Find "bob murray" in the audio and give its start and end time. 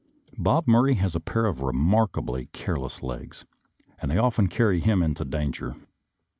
0.39-0.95